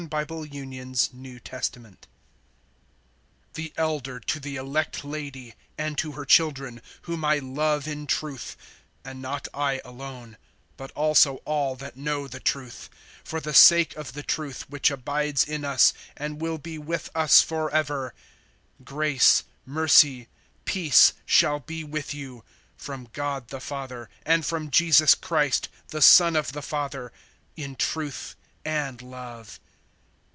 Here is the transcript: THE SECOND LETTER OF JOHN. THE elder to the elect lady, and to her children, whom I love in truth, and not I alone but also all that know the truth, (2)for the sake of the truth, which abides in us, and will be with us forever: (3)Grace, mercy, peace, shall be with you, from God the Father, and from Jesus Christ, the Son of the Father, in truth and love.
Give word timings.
THE 0.05 0.07
SECOND 0.07 0.51
LETTER 0.51 1.55
OF 1.55 1.73
JOHN. 1.77 1.97
THE 3.53 3.71
elder 3.77 4.19
to 4.19 4.39
the 4.39 4.55
elect 4.55 5.05
lady, 5.05 5.53
and 5.77 5.95
to 5.99 6.13
her 6.13 6.25
children, 6.25 6.81
whom 7.03 7.23
I 7.23 7.37
love 7.37 7.87
in 7.87 8.07
truth, 8.07 8.57
and 9.05 9.21
not 9.21 9.47
I 9.53 9.79
alone 9.85 10.37
but 10.75 10.89
also 10.93 11.35
all 11.45 11.75
that 11.75 11.97
know 11.97 12.27
the 12.27 12.39
truth, 12.39 12.89
(2)for 13.25 13.43
the 13.43 13.53
sake 13.53 13.95
of 13.95 14.13
the 14.13 14.23
truth, 14.23 14.67
which 14.71 14.89
abides 14.89 15.43
in 15.43 15.63
us, 15.63 15.93
and 16.17 16.41
will 16.41 16.57
be 16.57 16.79
with 16.79 17.11
us 17.13 17.43
forever: 17.43 18.15
(3)Grace, 18.83 19.43
mercy, 19.67 20.27
peace, 20.65 21.13
shall 21.27 21.59
be 21.59 21.83
with 21.83 22.11
you, 22.11 22.43
from 22.75 23.07
God 23.13 23.49
the 23.49 23.61
Father, 23.61 24.09
and 24.25 24.43
from 24.45 24.71
Jesus 24.71 25.13
Christ, 25.13 25.69
the 25.89 26.01
Son 26.01 26.35
of 26.35 26.53
the 26.53 26.63
Father, 26.63 27.13
in 27.55 27.75
truth 27.75 28.35
and 28.65 28.99
love. 29.03 29.59